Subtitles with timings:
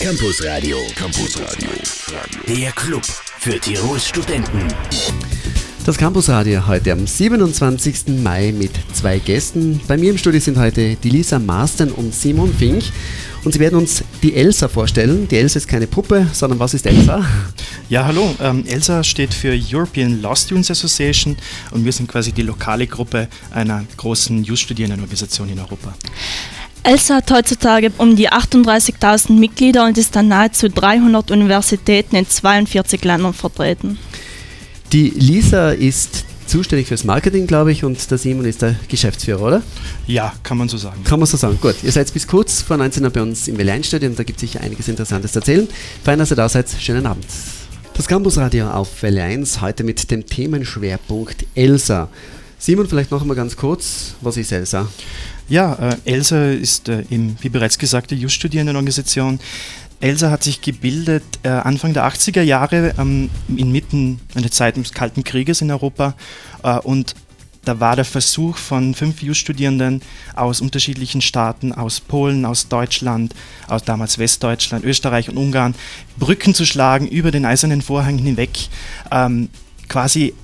[0.00, 0.78] Campus Radio.
[0.94, 1.70] Campus Radio.
[2.46, 4.68] Der Club für Tirols Studenten.
[5.84, 8.22] Das Campusradio heute am 27.
[8.22, 9.80] Mai mit zwei Gästen.
[9.88, 12.84] Bei mir im Studio sind heute die Lisa Marsten und Simon Fink.
[13.42, 15.26] Und sie werden uns die Elsa vorstellen.
[15.26, 17.24] Die Elsa ist keine Puppe, sondern was ist Elsa?
[17.88, 18.34] Ja, hallo.
[18.40, 21.36] Ähm, Elsa steht für European Law Students Association
[21.72, 25.94] und wir sind quasi die lokale Gruppe einer großen Youth-Studierendenorganisation in Europa.
[26.88, 33.04] ELSA hat heutzutage um die 38.000 Mitglieder und ist an nahezu 300 Universitäten in 42
[33.04, 33.98] Ländern vertreten.
[34.90, 39.62] Die Lisa ist zuständig fürs Marketing, glaube ich, und der Simon ist der Geschäftsführer, oder?
[40.06, 41.04] Ja, kann man so sagen.
[41.04, 41.58] Kann man so sagen.
[41.60, 44.42] Gut, ihr seid bis kurz vor 19 Uhr bei uns im Welle und da gibt
[44.42, 45.68] es sicher einiges Interessantes zu erzählen.
[46.02, 46.70] Fein, dass ihr da seid.
[46.80, 47.26] Schönen Abend.
[47.92, 52.08] Das Campusradio auf Welle 1, heute mit dem Themenschwerpunkt ELSA.
[52.58, 54.88] Simon, vielleicht noch einmal ganz kurz, was ist ELSA?
[55.48, 59.40] Ja, äh, ELSA ist, äh, im, wie bereits gesagt, die Just-Studierendenorganisation.
[60.00, 65.24] ELSA hat sich gebildet äh, Anfang der 80er Jahre, ähm, inmitten einer Zeit des Kalten
[65.24, 66.14] Krieges in Europa.
[66.62, 67.14] Äh, und
[67.64, 70.02] da war der Versuch von fünf Just-Studierenden
[70.36, 73.34] aus unterschiedlichen Staaten, aus Polen, aus Deutschland,
[73.68, 75.74] aus damals Westdeutschland, Österreich und Ungarn,
[76.18, 78.50] Brücken zu schlagen über den eisernen Vorhang hinweg,
[79.10, 79.48] ähm,
[79.88, 80.34] quasi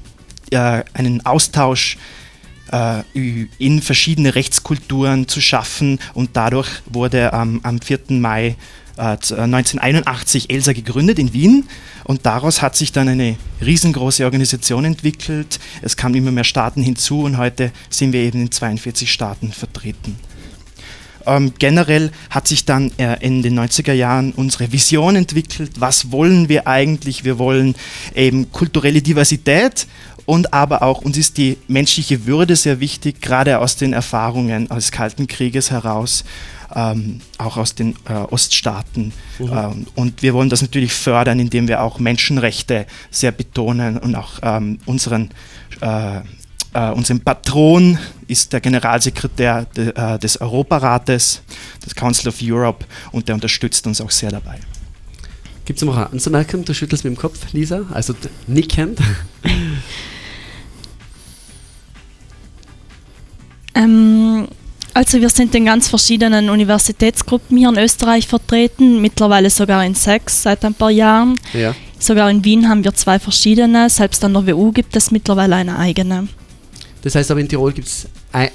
[0.51, 2.24] äh, einen Austausch äh,
[2.73, 8.01] in verschiedene Rechtskulturen zu schaffen und dadurch wurde ähm, am 4.
[8.09, 8.57] Mai
[8.97, 11.65] 1981 äh, ELSA gegründet in Wien
[12.05, 15.59] und daraus hat sich dann eine riesengroße Organisation entwickelt.
[15.83, 20.17] Es kamen immer mehr Staaten hinzu und heute sind wir eben in 42 Staaten vertreten.
[21.27, 25.73] Ähm, generell hat sich dann äh, in den 90er Jahren unsere Vision entwickelt.
[25.79, 27.25] Was wollen wir eigentlich?
[27.25, 27.75] Wir wollen
[28.15, 29.87] eben kulturelle Diversität
[30.27, 34.91] und aber auch uns ist die menschliche Würde sehr wichtig, gerade aus den Erfahrungen des
[34.91, 36.25] Kalten Krieges heraus,
[36.75, 39.13] ähm, auch aus den äh, Oststaaten.
[39.39, 39.51] Mhm.
[39.53, 44.39] Ähm, und wir wollen das natürlich fördern, indem wir auch Menschenrechte sehr betonen und auch
[44.43, 45.31] ähm, unseren
[45.81, 46.21] äh,
[46.77, 47.97] Uh, unser Patron
[48.27, 51.41] ist der Generalsekretär de, uh, des Europarates,
[51.87, 54.59] des Council of Europe, und der unterstützt uns auch sehr dabei.
[55.65, 56.65] Gibt es noch eine Anzumerkung?
[56.65, 58.15] Du schüttelst mit dem Kopf, Lisa, also
[58.49, 58.99] nickend.
[63.77, 64.47] Ähm,
[64.95, 70.45] also wir sind in ganz verschiedenen Universitätsgruppen hier in Österreich vertreten, mittlerweile sogar in sechs
[70.45, 71.35] seit ein paar Jahren.
[71.53, 71.75] Ja.
[71.99, 75.79] Sogar in Wien haben wir zwei verschiedene, selbst an der WU gibt es mittlerweile eine
[75.79, 76.29] eigene.
[77.05, 78.07] Das heißt aber in Tirol gibt es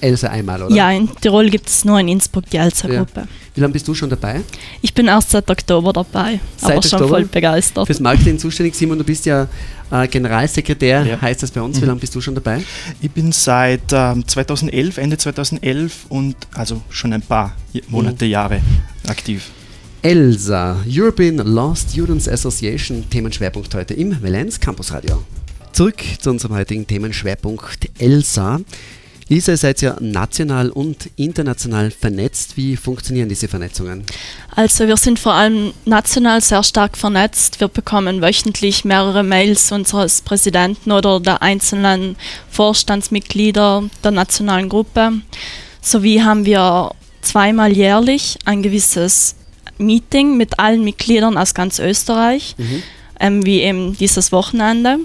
[0.01, 0.75] Elsa einmal, oder?
[0.75, 3.21] Ja, in Tirol gibt es nur in Innsbruck die Elsa-Gruppe.
[3.21, 3.27] Ja.
[3.53, 4.41] Wie lange bist du schon dabei?
[4.81, 7.85] Ich bin erst seit Oktober dabei, seit aber schon Oktober voll begeistert.
[7.85, 9.47] Fürs Marketing zuständig, Simon, du bist ja
[9.91, 11.21] äh, Generalsekretär, ja.
[11.21, 11.77] heißt das bei uns.
[11.77, 11.89] Wie mhm.
[11.89, 12.63] lange bist du schon dabei?
[13.01, 17.55] Ich bin seit ähm, 2011, Ende 2011 und also schon ein paar
[17.87, 18.31] Monate, mhm.
[18.31, 18.61] Jahre
[19.07, 19.51] aktiv.
[20.01, 25.23] ELSA, European Law Students Association, Themenschwerpunkt heute im Valenz Campus Radio.
[25.79, 28.59] Zurück zu unserem heutigen Themenschwerpunkt ELSA.
[29.29, 32.57] Lisa, ihr seid ja national und international vernetzt.
[32.57, 34.03] Wie funktionieren diese Vernetzungen?
[34.53, 37.61] Also wir sind vor allem national sehr stark vernetzt.
[37.61, 42.17] Wir bekommen wöchentlich mehrere Mails unseres Präsidenten oder der einzelnen
[42.51, 45.13] Vorstandsmitglieder der nationalen Gruppe.
[45.81, 46.91] Sowie haben wir
[47.21, 49.33] zweimal jährlich ein gewisses
[49.77, 52.55] Meeting mit allen Mitgliedern aus ganz Österreich.
[52.57, 52.83] Mhm
[53.19, 54.99] ähm, wie eben dieses Wochenende.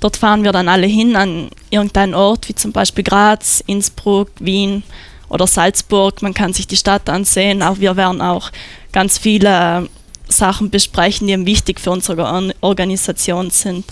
[0.00, 4.82] Dort fahren wir dann alle hin an irgendeinen Ort, wie zum Beispiel Graz, Innsbruck, Wien
[5.28, 6.22] oder Salzburg.
[6.22, 7.62] Man kann sich die Stadt ansehen.
[7.62, 8.50] Auch wir werden auch
[8.92, 9.88] ganz viele
[10.28, 13.84] Sachen besprechen, die wichtig für unsere Organisation sind,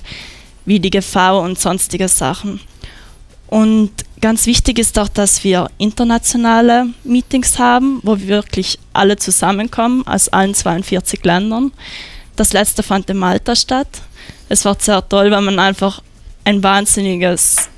[0.65, 2.61] wie die GV und sonstige Sachen.
[3.49, 10.07] Und ganz wichtig ist auch, dass wir internationale Meetings haben, wo wir wirklich alle zusammenkommen
[10.07, 11.73] aus allen 42 Ländern.
[12.37, 13.89] Das letzte fand in Malta statt.
[14.49, 16.03] Es war sehr toll, weil man einfach
[16.45, 17.69] ein wahnsinniges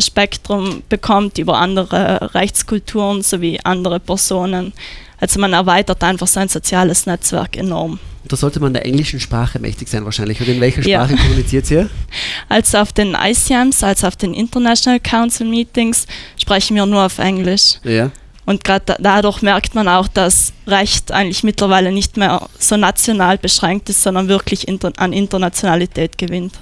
[0.00, 4.72] Spektrum bekommt über andere Rechtskulturen sowie andere Personen.
[5.18, 7.98] Also man erweitert einfach sein soziales Netzwerk enorm.
[8.24, 10.40] Da sollte man der englischen Sprache mächtig sein wahrscheinlich.
[10.40, 11.18] Und in welcher Sprache ja.
[11.18, 11.88] kommuniziert ihr?
[12.48, 16.06] Also auf den ICMs, also auf den International Council Meetings,
[16.40, 17.78] sprechen wir nur auf Englisch.
[17.82, 18.10] Ja.
[18.46, 23.90] Und gerade dadurch merkt man auch, dass Recht eigentlich mittlerweile nicht mehr so national beschränkt
[23.90, 26.54] ist, sondern wirklich inter an Internationalität gewinnt.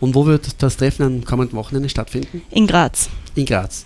[0.00, 2.42] Und wo wird das Treffen am kommenden Wochenende stattfinden?
[2.50, 3.08] In Graz.
[3.34, 3.84] In Graz.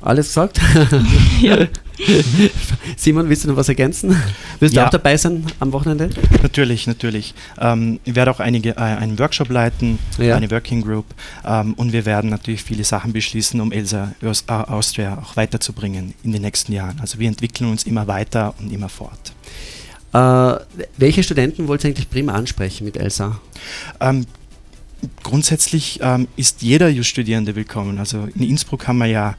[0.00, 0.60] Alles gesagt?
[1.42, 1.66] ja.
[2.96, 4.16] Simon, willst du noch was ergänzen?
[4.60, 4.82] Wirst ja.
[4.82, 6.10] du auch dabei sein am Wochenende?
[6.42, 7.34] Natürlich, natürlich.
[7.58, 10.36] Ähm, ich werde auch einige, äh, einen Workshop leiten, ja.
[10.36, 11.06] eine Working Group
[11.44, 14.12] ähm, und wir werden natürlich viele Sachen beschließen, um Elsa
[14.46, 17.00] Austria auch weiterzubringen in den nächsten Jahren.
[17.00, 19.32] Also wir entwickeln uns immer weiter und immer fort.
[20.12, 20.64] Äh,
[20.96, 23.40] welche Studenten wollt ihr eigentlich prima ansprechen mit Elsa?
[24.00, 24.26] Ähm,
[25.22, 27.98] grundsätzlich ähm, ist jeder Just-Studierende willkommen.
[27.98, 29.34] Also in Innsbruck haben wir ja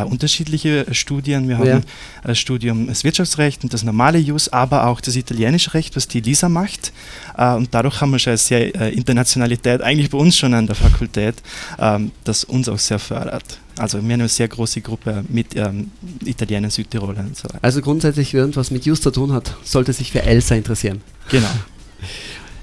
[0.00, 1.48] äh, unterschiedliche Studien.
[1.48, 1.80] Wir haben ja.
[2.24, 6.20] das Studium das Wirtschaftsrecht und das normale Jus, aber auch das italienische Recht, was die
[6.20, 6.92] Lisa macht.
[7.36, 10.66] Äh, und dadurch haben wir schon eine sehr äh, Internationalität, eigentlich bei uns schon an
[10.66, 11.36] der Fakultät,
[11.78, 13.58] ähm, das uns auch sehr fördert.
[13.78, 15.90] Also wir haben eine sehr große Gruppe mit ähm,
[16.24, 17.58] Italienern, Südtirolern und so weiter.
[17.62, 21.00] Also grundsätzlich, wer irgendwas mit Jus zu tun hat, sollte sich für Elsa interessieren.
[21.30, 21.48] Genau.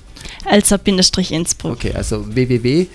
[0.47, 1.73] Elsa-Innsbruck.
[1.73, 2.87] Okay, also www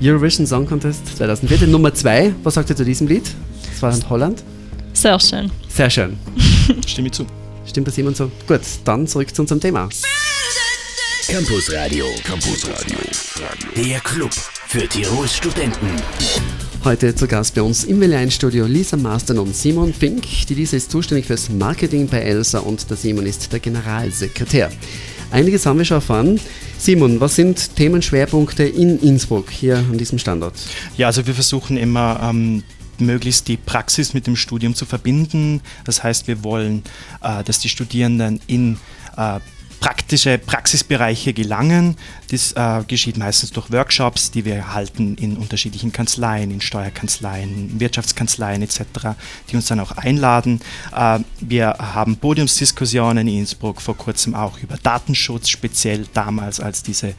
[0.00, 2.34] Eurovision Song Contest 2014, Nummer 2.
[2.44, 3.24] Was sagt ihr zu diesem Lied?
[3.72, 4.44] Das war in Holland.
[4.92, 5.50] Sehr schön.
[5.68, 6.16] Sehr schön.
[6.86, 7.26] Stimme zu.
[7.66, 8.30] Stimmt das Simon so?
[8.46, 9.88] Gut, dann zurück zu unserem Thema.
[11.28, 12.06] Campus Radio.
[12.24, 12.98] Campus Radio.
[13.76, 14.32] Der Club
[14.68, 15.88] für Tirols Studenten.
[16.84, 20.22] Heute zu Gast bei uns im WL1-Studio Lisa Masten und Simon Fink.
[20.48, 24.70] Die Lisa ist zuständig fürs Marketing bei Elsa und der Simon ist der Generalsekretär.
[25.32, 26.40] Einiges haben wir schon erfahren.
[26.78, 30.54] Simon, was sind Themenschwerpunkte in Innsbruck hier an diesem Standort?
[30.98, 32.62] Ja, also wir versuchen immer ähm,
[32.98, 35.62] möglichst die Praxis mit dem Studium zu verbinden.
[35.84, 36.82] Das heißt, wir wollen,
[37.22, 38.76] äh, dass die Studierenden in
[39.16, 39.40] äh,
[39.82, 41.96] praktische Praxisbereiche gelangen.
[42.30, 48.62] Das äh, geschieht meistens durch Workshops, die wir halten in unterschiedlichen Kanzleien, in Steuerkanzleien, Wirtschaftskanzleien
[48.62, 48.84] etc.,
[49.50, 50.60] die uns dann auch einladen.
[50.96, 57.14] Äh, wir haben Podiumsdiskussionen in Innsbruck vor kurzem auch über Datenschutz, speziell damals, als diese,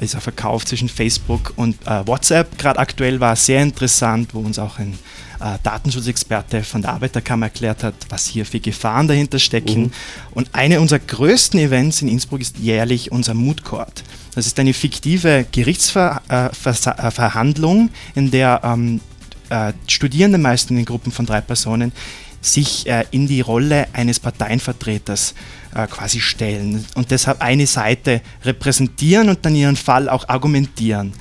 [0.00, 4.80] dieser Verkauf zwischen Facebook und äh, WhatsApp gerade aktuell war, sehr interessant, wo uns auch
[4.80, 4.98] ein
[5.40, 9.82] äh, Datenschutzexperte von der Arbeiterkammer erklärt hat, was hier für Gefahren dahinter stecken.
[9.82, 9.90] Mhm.
[10.32, 14.02] Und eine unserer größten Events in Innsbruck ist jährlich unser Mood Court.
[14.34, 19.00] Das ist eine fiktive Gerichtsverhandlung, in der ähm,
[19.50, 21.92] äh, Studierende, meist in Gruppen von drei Personen,
[22.40, 25.34] sich äh, in die Rolle eines Parteienvertreters
[25.74, 31.12] äh, quasi stellen und deshalb eine Seite repräsentieren und dann ihren Fall auch argumentieren.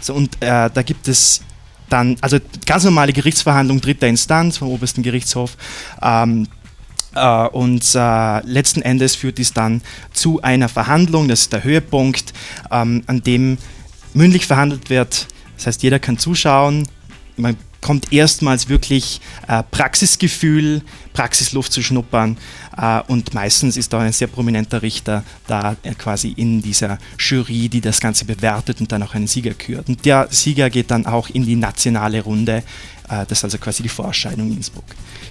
[0.00, 1.40] So, und äh, da gibt es
[1.88, 5.56] dann, also ganz normale Gerichtsverhandlung dritter Instanz vom obersten Gerichtshof.
[6.02, 6.48] Ähm,
[7.16, 9.82] äh, und äh, letzten Endes führt dies dann
[10.12, 12.32] zu einer Verhandlung, das ist der Höhepunkt,
[12.70, 13.58] ähm, an dem
[14.14, 15.26] mündlich verhandelt wird.
[15.56, 16.86] Das heißt, jeder kann zuschauen,
[17.36, 20.82] man kommt erstmals wirklich äh, Praxisgefühl,
[21.12, 22.36] Praxisluft zu schnuppern
[23.06, 28.00] und meistens ist da ein sehr prominenter Richter da quasi in dieser Jury, die das
[28.00, 29.88] Ganze bewertet und dann auch einen Sieger kürt.
[29.88, 32.62] Und der Sieger geht dann auch in die nationale Runde,
[33.08, 34.84] das ist also quasi die Vorscheidung in Innsbruck.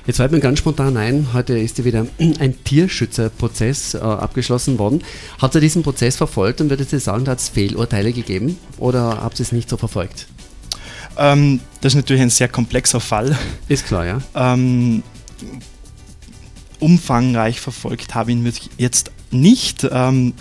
[0.06, 5.04] Jetzt fällt mir ganz spontan ein, heute ist ja wieder ein Tierschützerprozess äh, abgeschlossen worden.
[5.40, 9.24] Habt ihr diesen Prozess verfolgt und würdet ihr sagen, da hat es Fehlurteile gegeben oder
[9.24, 10.28] habt ihr es nicht so verfolgt?
[11.18, 13.36] Ähm, das ist natürlich ein sehr komplexer Fall.
[13.68, 14.22] Ist klar, ja.
[14.36, 15.02] Ähm,
[16.80, 19.88] umfangreich verfolgt habe ich ihn jetzt nicht.
[19.90, 20.34] Ähm,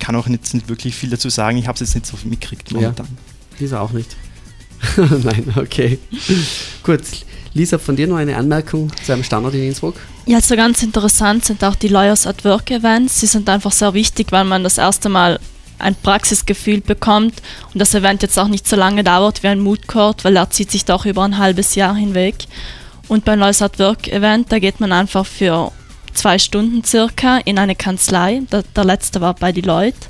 [0.00, 1.58] kann auch nicht, nicht, wirklich viel dazu sagen.
[1.58, 3.06] Ich habe es jetzt nicht so mitgekriegt momentan.
[3.06, 3.60] Ja.
[3.60, 4.16] Lisa auch nicht.
[4.96, 5.98] Nein, okay.
[6.82, 7.02] Gut.
[7.52, 9.96] Lisa, von dir noch eine Anmerkung zu einem Standort in Innsbruck?
[10.26, 13.20] Ja, so ganz interessant sind auch die Lawyers at Work Events.
[13.20, 15.40] Sie sind einfach sehr wichtig, weil man das erste Mal
[15.78, 17.42] ein Praxisgefühl bekommt
[17.72, 20.50] und das Event jetzt auch nicht so lange dauert wie ein Mood Court, weil er
[20.50, 22.36] zieht sich doch über ein halbes Jahr hinweg.
[23.08, 25.72] Und beim Lawyers at Work Event, da geht man einfach für
[26.14, 28.42] zwei Stunden circa in eine Kanzlei.
[28.52, 30.06] Der, der letzte war bei Deloitte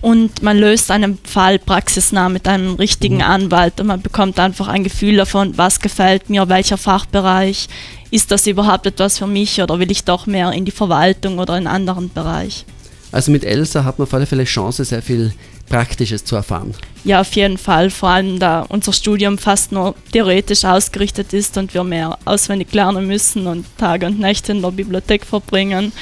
[0.00, 3.22] und man löst einen Fall praxisnah mit einem richtigen mhm.
[3.22, 7.68] Anwalt und man bekommt einfach ein Gefühl davon, was gefällt mir, welcher Fachbereich,
[8.10, 11.56] ist das überhaupt etwas für mich oder will ich doch mehr in die Verwaltung oder
[11.56, 12.64] in einen anderen Bereich.
[13.12, 15.32] Also mit Elsa hat man auf alle Fälle Chance, sehr viel
[15.68, 16.74] Praktisches zu erfahren.
[17.04, 21.74] Ja, auf jeden Fall, vor allem da unser Studium fast nur theoretisch ausgerichtet ist und
[21.74, 25.92] wir mehr auswendig lernen müssen und Tage und Nächte in der Bibliothek verbringen,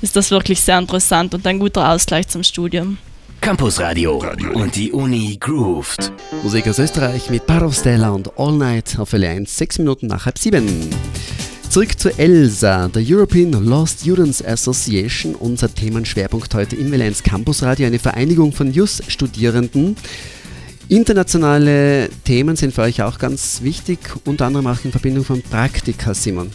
[0.00, 2.98] ist das wirklich sehr interessant und ein guter Ausgleich zum Studium.
[3.42, 4.22] Campus Radio
[4.54, 6.12] und die Uni grooved.
[6.44, 10.64] Musik aus Österreich mit Stella und All Night auf L1, 6 Minuten nach halb 7.
[11.68, 17.88] Zurück zu ELSA, der European Law Students Association, unser Themenschwerpunkt heute im L1 Campus Radio,
[17.88, 19.96] eine Vereinigung von JUS-Studierenden.
[20.88, 26.14] Internationale Themen sind für euch auch ganz wichtig, unter anderem auch in Verbindung von Praktika,
[26.14, 26.48] Simon.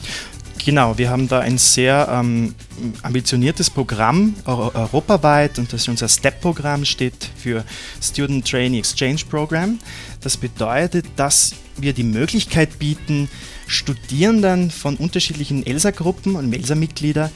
[0.68, 2.54] Genau, wir haben da ein sehr ähm,
[3.02, 7.64] ambitioniertes Programm europaweit und das ist unser STEP-Programm, steht für
[8.02, 9.80] Student Training Exchange Program.
[10.20, 13.30] Das bedeutet, dass wir die Möglichkeit bieten,
[13.68, 17.32] Studierenden von unterschiedlichen ELSA-Gruppen und ELSA-Mitgliedern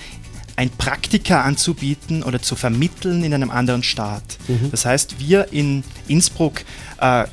[0.58, 4.40] ein Praktika anzubieten oder zu vermitteln in einem anderen Staat.
[4.50, 4.72] Mhm.
[4.72, 6.66] Das heißt, wir in Innsbruck
[7.00, 7.24] äh,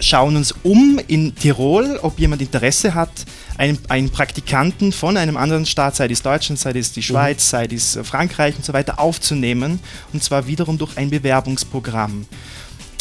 [0.00, 3.26] schauen uns um in Tirol, ob jemand Interesse hat,
[3.58, 7.48] einen, einen Praktikanten von einem anderen Staat, sei es Deutschland, sei es die Schweiz, mhm.
[7.48, 9.80] sei es äh, Frankreich und so weiter, aufzunehmen.
[10.12, 12.24] Und zwar wiederum durch ein Bewerbungsprogramm.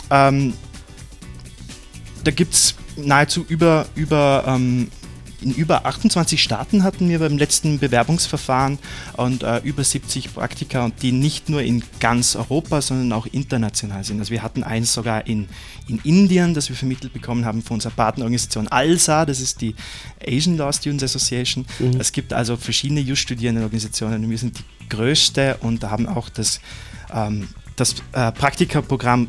[0.09, 0.53] Ähm,
[2.23, 4.89] da gibt es nahezu über, über ähm,
[5.41, 8.79] in über 28 Staaten hatten wir beim letzten Bewerbungsverfahren
[9.17, 14.03] und äh, über 70 Praktika und die nicht nur in ganz Europa, sondern auch international
[14.03, 14.19] sind.
[14.19, 15.47] Also wir hatten eins sogar in,
[15.87, 19.75] in Indien, das wir vermittelt bekommen haben von unserer Partnerorganisation ALSA, das ist die
[20.25, 21.65] Asian Law Students Association.
[21.79, 21.99] Mhm.
[21.99, 26.59] Es gibt also verschiedene Just-Studierendenorganisationen und wir sind die größte und haben auch das,
[27.13, 29.27] ähm, das äh, Praktikaprogramm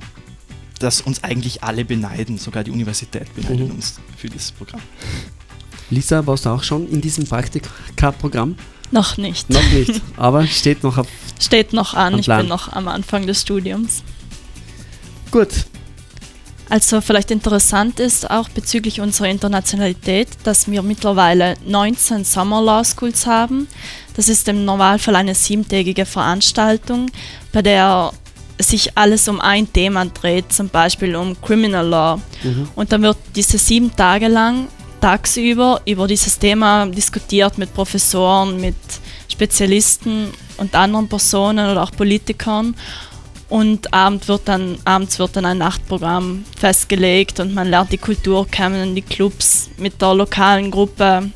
[0.78, 3.74] das uns eigentlich alle beneiden, sogar die Universität beneidet mhm.
[3.74, 4.80] uns für dieses Programm.
[5.90, 8.56] Lisa, warst du auch schon in diesem Praktika-Programm?
[8.90, 9.50] Noch nicht.
[9.50, 11.06] Noch nicht, aber steht noch auf.
[11.40, 14.02] Steht noch an, ich bin noch am Anfang des Studiums.
[15.30, 15.48] Gut.
[16.70, 23.24] Also vielleicht interessant ist auch bezüglich unserer Internationalität, dass wir mittlerweile 19 Summer Law Schools
[23.24, 23.68] haben.
[24.14, 27.10] Das ist im Normalfall eine siebentägige Veranstaltung,
[27.52, 28.12] bei der
[28.60, 32.20] sich alles um ein Thema dreht, zum Beispiel um Criminal Law.
[32.42, 32.68] Mhm.
[32.74, 34.68] Und dann wird diese sieben Tage lang
[35.00, 38.76] tagsüber über dieses Thema diskutiert mit Professoren, mit
[39.28, 42.74] Spezialisten und anderen Personen oder auch Politikern.
[43.48, 48.46] Und Abend wird dann, abends wird dann ein Nachtprogramm festgelegt und man lernt die Kultur
[48.46, 49.70] kennen, die Clubs.
[49.78, 51.30] Mit der lokalen Gruppe,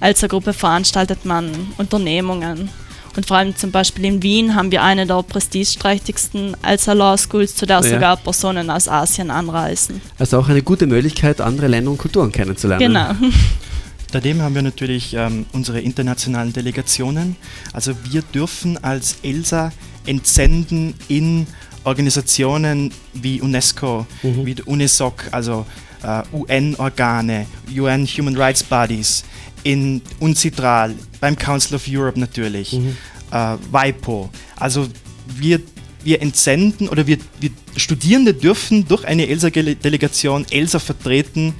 [0.00, 2.70] als Gruppe veranstaltet man Unternehmungen.
[3.16, 7.56] Und vor allem zum Beispiel in Wien haben wir eine der prestigeträchtigsten Alsa Law Schools,
[7.56, 7.82] zu der ja.
[7.82, 10.00] sogar Personen aus Asien anreisen.
[10.18, 12.86] Also auch eine gute Möglichkeit, andere Länder und Kulturen kennenzulernen.
[12.86, 13.14] Genau.
[14.12, 17.36] Daneben haben wir natürlich ähm, unsere internationalen Delegationen.
[17.72, 19.72] Also wir dürfen als ELSA
[20.06, 21.46] entsenden in
[21.84, 24.46] Organisationen wie UNESCO, mhm.
[24.46, 25.64] wie UNISOC, also
[26.02, 29.24] äh, UN-Organe, UN Human Rights Bodies,
[29.62, 32.96] in UNCITRAL, beim Council of Europe natürlich, mhm.
[33.30, 34.30] äh, WIPO.
[34.56, 34.88] Also
[35.36, 35.60] wir,
[36.02, 41.54] wir entsenden oder wir, wir Studierende dürfen durch eine ELSA-Delegation ELSA vertreten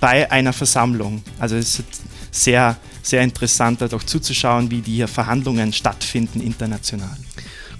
[0.00, 1.22] bei einer Versammlung.
[1.38, 1.84] Also es ist
[2.30, 7.16] sehr, sehr interessant, dort auch zuzuschauen, wie die hier Verhandlungen stattfinden international.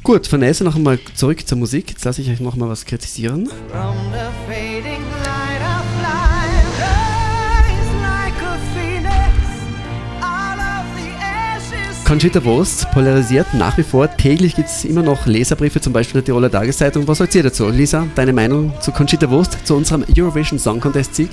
[0.03, 1.91] Gut, von Elsa noch einmal zurück zur Musik.
[1.91, 3.51] Jetzt lasse ich euch noch mal was kritisieren.
[12.09, 14.11] Conchita Wurst polarisiert nach wie vor.
[14.11, 17.07] Täglich gibt es immer noch Leserbriefe, zum Beispiel der Tiroler Tageszeitung.
[17.07, 17.69] Was sagt ihr dazu?
[17.69, 21.29] Lisa, deine Meinung zu Conchita Wurst, zu unserem Eurovision Song Contest Sieg?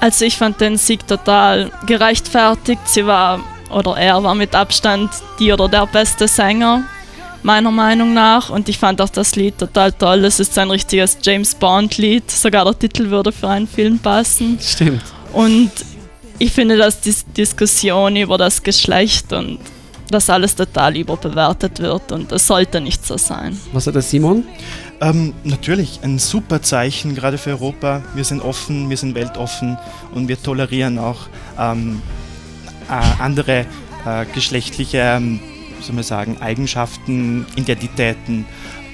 [0.00, 2.82] Also ich fand den Sieg total gerechtfertigt.
[2.84, 6.82] Sie war, oder er war mit Abstand die oder der beste Sänger,
[7.42, 8.50] meiner Meinung nach.
[8.50, 10.26] Und ich fand auch das Lied total toll.
[10.26, 12.30] Es ist ein richtiges James Bond-Lied.
[12.30, 14.58] Sogar der Titel würde für einen Film passen.
[14.60, 15.02] Stimmt.
[15.32, 15.70] Und
[16.38, 19.60] ich finde, dass die Diskussion über das Geschlecht und
[20.10, 23.58] dass alles total überbewertet wird und es sollte nicht so sein.
[23.72, 24.44] Was hat der Simon?
[25.00, 28.02] Ähm, natürlich, ein super Zeichen, gerade für Europa.
[28.14, 29.76] Wir sind offen, wir sind weltoffen
[30.14, 32.00] und wir tolerieren auch ähm,
[32.88, 33.66] äh, andere
[34.06, 35.40] äh, geschlechtliche, ähm,
[35.80, 38.46] soll man sagen, Eigenschaften, Identitäten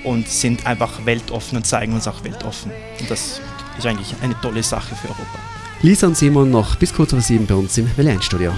[0.05, 2.73] und sind einfach weltoffen und zeigen uns auch weltoffen.
[3.01, 3.41] Und das
[3.79, 5.39] ist eigentlich eine tolle Sache für Europa.
[5.83, 8.53] Lisa und Simon noch bis kurz vor sieben bei uns im Welle-Studio.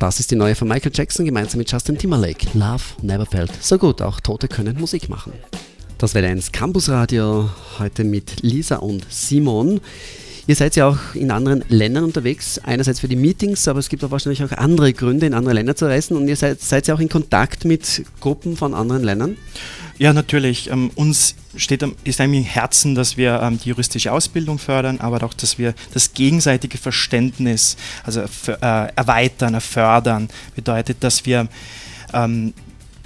[0.00, 2.46] Das ist die neue von Michael Jackson gemeinsam mit Justin Timberlake.
[2.54, 4.00] Love never felt so gut.
[4.00, 5.34] Auch Tote können Musik machen.
[5.98, 9.82] Das wäre 1 Campusradio heute mit Lisa und Simon.
[10.46, 14.02] Ihr seid ja auch in anderen Ländern unterwegs, einerseits für die Meetings, aber es gibt
[14.04, 16.94] auch wahrscheinlich auch andere Gründe, in andere Länder zu reisen und ihr seid, seid ja
[16.94, 19.36] auch in Kontakt mit Gruppen von anderen Ländern.
[19.98, 20.70] Ja, natürlich.
[20.70, 25.22] Ähm, uns steht, ist einem im Herzen, dass wir ähm, die juristische Ausbildung fördern, aber
[25.24, 28.56] auch, dass wir das gegenseitige Verständnis also äh,
[28.96, 30.28] erweitern, fördern.
[30.54, 31.48] Bedeutet, dass wir
[32.14, 32.54] ähm,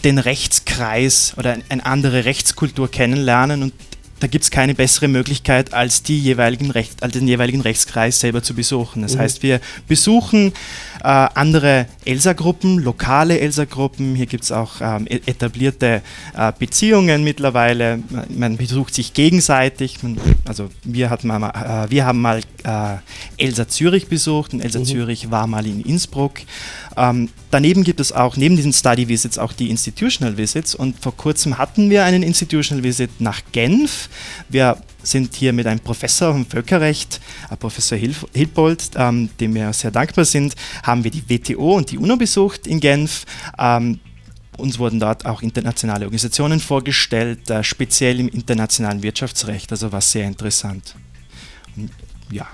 [0.05, 3.73] den Rechtskreis oder eine andere Rechtskultur kennenlernen und
[4.25, 8.43] da gibt es keine bessere Möglichkeit, als, die jeweiligen Recht, als den jeweiligen Rechtskreis selber
[8.43, 9.03] zu besuchen.
[9.03, 9.19] Das mhm.
[9.19, 10.55] heißt, wir besuchen
[11.05, 14.15] äh, andere ELSA-Gruppen, lokale ELSA-Gruppen.
[14.15, 16.01] Hier gibt es auch ähm, e-, etablierte
[16.35, 18.03] äh, Beziehungen mittlerweile.
[18.31, 20.03] Man besucht sich gegenseitig.
[20.03, 22.97] Man, also wir, hatten mal, äh, wir haben mal äh,
[23.37, 24.85] ELSA Zürich besucht und ELSA mhm.
[24.87, 26.41] Zürich war mal in Innsbruck.
[26.97, 30.75] Ähm, daneben gibt es auch, neben diesen Study Visits, auch die Institutional Visits.
[30.75, 34.09] Und vor kurzem hatten wir einen Institutional Visit nach Genf.
[34.49, 37.21] Wir sind hier mit einem Professor im Völkerrecht,
[37.51, 41.91] äh, Professor Hilf Hilpold, ähm, dem wir sehr dankbar sind, haben wir die WTO und
[41.91, 43.25] die UNO besucht in Genf.
[43.59, 44.01] Ähm,
[44.57, 50.27] uns wurden dort auch internationale Organisationen vorgestellt, äh, speziell im internationalen Wirtschaftsrecht, also war sehr
[50.27, 50.95] interessant.
[51.77, 51.91] Und,
[52.31, 52.47] ja.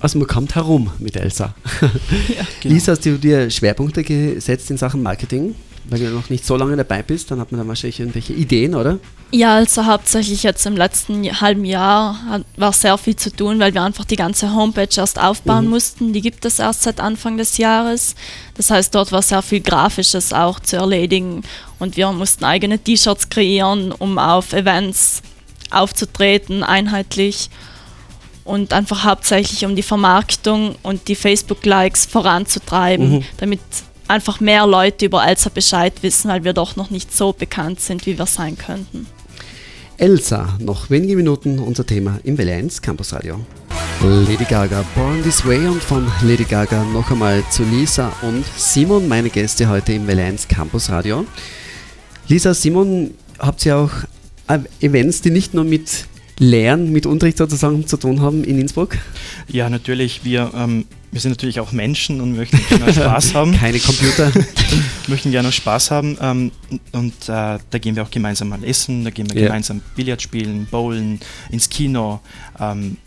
[0.00, 1.54] Also man kommt herum mit Elsa.
[2.28, 2.74] Ja, genau.
[2.74, 5.54] Lisa, hast du dir Schwerpunkte gesetzt in Sachen Marketing?
[5.90, 8.74] Weil du noch nicht so lange dabei bist, dann hat man da wahrscheinlich irgendwelche Ideen,
[8.74, 8.98] oder?
[9.30, 13.82] Ja, also hauptsächlich jetzt im letzten halben Jahr war sehr viel zu tun, weil wir
[13.82, 15.70] einfach die ganze Homepage erst aufbauen mhm.
[15.70, 16.12] mussten.
[16.12, 18.14] Die gibt es erst seit Anfang des Jahres.
[18.54, 21.42] Das heißt, dort war sehr viel Grafisches auch zu erledigen
[21.78, 25.22] und wir mussten eigene T-Shirts kreieren, um auf Events
[25.70, 27.50] aufzutreten, einheitlich
[28.44, 33.24] und einfach hauptsächlich um die Vermarktung und die Facebook-Likes voranzutreiben, mhm.
[33.36, 33.60] damit
[34.08, 38.06] einfach mehr Leute über Elsa Bescheid wissen, weil wir doch noch nicht so bekannt sind,
[38.06, 39.06] wie wir sein könnten.
[39.96, 43.40] Elsa, noch wenige Minuten unser Thema im Welle 1 Campus Radio.
[44.00, 49.08] Lady Gaga, Born This Way und von Lady Gaga noch einmal zu Lisa und Simon,
[49.08, 51.26] meine Gäste heute im Welle 1 Campus Radio.
[52.28, 53.90] Lisa, Simon, habt ihr auch
[54.46, 56.06] äh, Events, die nicht nur mit
[56.38, 58.96] Lehren, mit Unterricht sozusagen zu tun haben in Innsbruck?
[59.48, 60.24] Ja, natürlich.
[60.24, 63.52] Wir ähm, wir sind natürlich auch Menschen und möchten gerne Spaß haben.
[63.52, 64.30] Keine Computer.
[65.08, 66.18] möchten gerne Spaß haben.
[66.20, 66.52] Ähm,
[66.92, 69.46] und äh, da gehen wir auch gemeinsam mal essen, da gehen wir ja.
[69.46, 72.20] gemeinsam Billard spielen, bowlen, ins Kino.
[72.60, 72.98] Ähm,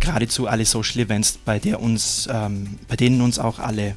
[0.00, 3.94] geradezu alle Social Events, bei, der uns, ähm, bei denen uns auch alle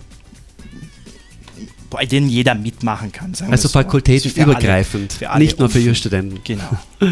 [1.91, 3.36] bei denen jeder mitmachen kann.
[3.50, 6.39] also fakultätenübergreifend, also nicht nur für Jurstudenten.
[6.43, 6.69] Genau.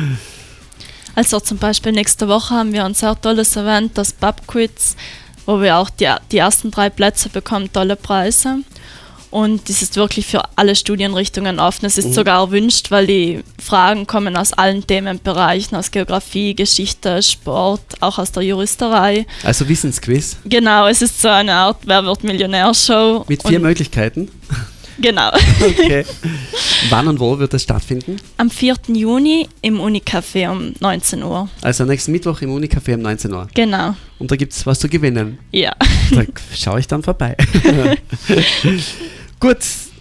[1.15, 4.95] Also zum Beispiel nächste Woche haben wir ein sehr tolles Event, das Pubquiz
[5.49, 8.59] wo wir auch die, die ersten drei Plätze bekommen, tolle Preise.
[9.31, 11.85] Und es ist wirklich für alle Studienrichtungen offen.
[11.85, 12.13] Es ist mhm.
[12.13, 18.31] sogar erwünscht, weil die Fragen kommen aus allen Themenbereichen, aus Geografie, Geschichte, Sport, auch aus
[18.31, 19.25] der Juristerei.
[19.43, 20.37] Also Wissensquiz?
[20.45, 23.25] Genau, es ist so eine Art Wer wird Millionär-Show.
[23.27, 24.29] Mit vier Möglichkeiten?
[25.01, 25.31] Genau.
[25.61, 26.05] Okay.
[26.89, 28.17] Wann und wo wird das stattfinden?
[28.37, 28.75] Am 4.
[28.87, 31.49] Juni im Unicafé um 19 Uhr.
[31.61, 33.47] Also nächsten Mittwoch im Unicafé um 19 Uhr.
[33.53, 33.95] Genau.
[34.17, 35.39] Und da gibt es was zu gewinnen.
[35.51, 35.75] Ja.
[36.11, 36.23] Da
[36.55, 37.37] schaue ich dann vorbei.
[39.39, 39.57] Gut,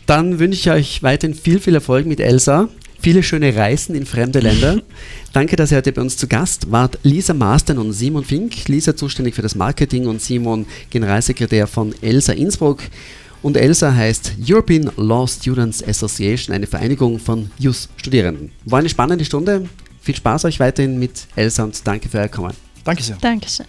[0.06, 2.70] dann wünsche ich euch weiterhin viel, viel Erfolg mit Elsa.
[3.00, 4.80] Viele schöne Reisen in fremde Länder.
[5.34, 6.98] Danke, dass ihr heute bei uns zu Gast wart.
[7.02, 8.68] Lisa Mastern und Simon Fink.
[8.68, 12.80] Lisa zuständig für das Marketing und Simon Generalsekretär von Elsa Innsbruck.
[13.42, 18.50] Und ELSA heißt European Law Students Association, eine Vereinigung von JUS-Studierenden.
[18.64, 19.68] War eine spannende Stunde.
[20.00, 22.54] Viel Spaß euch weiterhin mit ELSA und danke für euer Kommen.
[22.84, 23.16] Danke sehr.
[23.20, 23.66] Dankeschön.